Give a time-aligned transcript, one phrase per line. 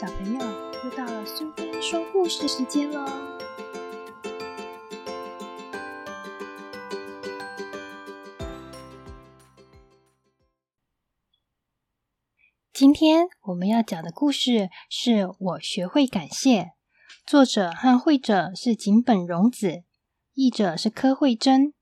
[0.00, 0.38] 小朋友，
[0.84, 3.04] 又到了苏菲说故事时间喽！
[12.72, 16.74] 今天我们要讲的故事是我学会感谢，
[17.26, 19.82] 作者和绘者是井本荣子，
[20.34, 21.74] 译者是柯慧珍，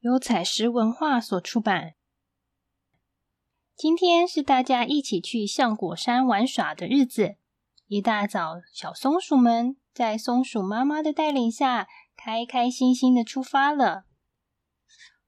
[0.00, 1.94] 由彩石文化所出版。
[3.74, 7.36] 今天是大家一起去象果山玩耍的日子。
[7.86, 14.04] 一大早，小松鼠们在松鼠妈妈的带领下，开开心心的出发了。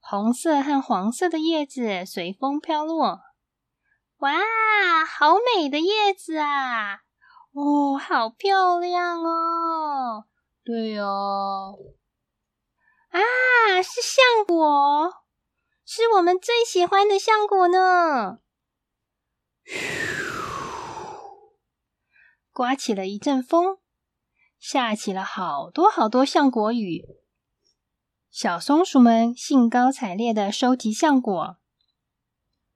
[0.00, 3.20] 红色和黄色的叶子随风飘落，
[4.18, 4.32] 哇，
[5.04, 7.00] 好美的叶子啊！
[7.52, 10.24] 哦，好漂亮哦！
[10.64, 11.74] 对哦，
[13.10, 15.12] 啊，是橡果，
[15.84, 18.38] 是我们最喜欢的橡果呢。
[22.56, 23.76] 刮起了一阵风，
[24.58, 27.04] 下起了好多好多橡果雨。
[28.30, 31.58] 小松鼠们兴高采烈的收集橡果。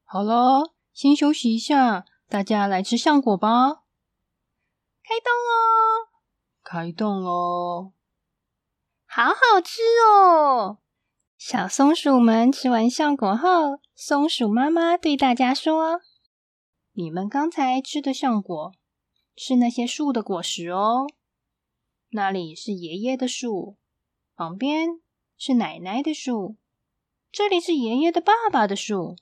[0.05, 3.48] 好了，先休息一下，大家来吃橡果吧。
[5.03, 6.12] 开动哦！
[6.62, 7.92] 开动哦！
[9.06, 10.81] 好好吃哦！
[11.39, 16.03] 小松鼠们吃完橡果后，松鼠妈妈对大家说
[16.92, 18.73] ：“你们刚才吃的橡果。”
[19.42, 21.06] 是那些树的果实哦。
[22.10, 23.78] 那里是爷爷的树，
[24.36, 25.00] 旁边
[25.38, 26.56] 是奶奶的树，
[27.33, 29.16] 这里是爷爷的爸爸的树，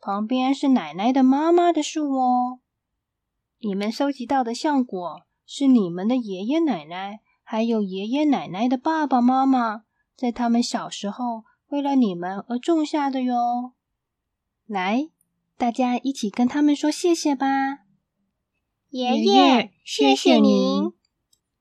[0.00, 2.60] 旁边是奶奶的妈妈的树哦。
[3.58, 9.82] 你们收集到的橡果是你们的爷爷奶奶，还有爷爷奶奶的爸爸妈妈，
[10.16, 13.74] 在他们小时候为了你们而种下的哟。
[14.64, 15.10] 来，
[15.58, 17.85] 大家一起跟他们说谢谢吧。
[18.96, 20.94] 爷爷，谢谢您；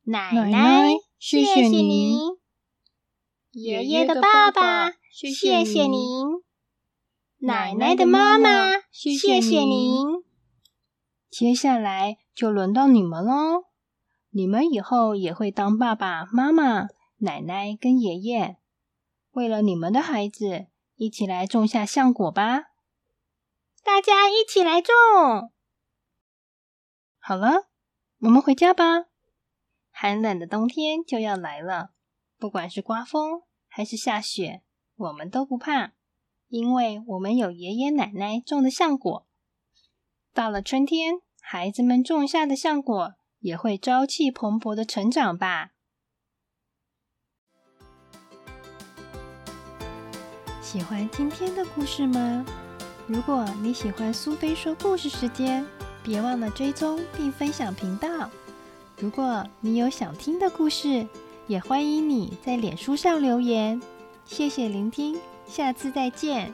[0.03, 2.37] 奶奶，谢谢您；
[3.51, 6.39] 爷爷的爸爸，谢谢您；
[7.39, 10.23] 奶奶的妈妈，谢谢您。
[11.29, 13.65] 接下来就轮到你们喽！
[14.29, 18.55] 你们以后也会当爸爸妈妈、奶奶跟爷爷。
[19.31, 22.67] 为了你们的孩子，一起来种下橡果吧！
[23.83, 25.51] 大家一起来种。
[27.27, 27.69] 好了，
[28.19, 29.05] 我们回家吧。
[29.89, 31.89] 寒冷的冬天就要来了，
[32.37, 34.61] 不管是刮风还是下雪，
[34.95, 35.93] 我们都不怕，
[36.49, 39.25] 因为我们有爷爷奶奶种的橡果。
[40.35, 45.71] 到了春天，孩子们种下的橡果也会朝气蓬勃的成长吧。
[50.61, 52.45] 喜欢今天的故事吗？
[53.07, 55.65] 如果你喜欢苏菲说故事时间。
[56.05, 58.29] 别忘了追踪并分享频道。
[58.99, 61.07] 如果你有想听的故事，
[61.47, 63.81] 也欢迎你在脸书上留言。
[64.23, 65.17] 谢谢聆听，
[65.47, 66.53] 下次再见。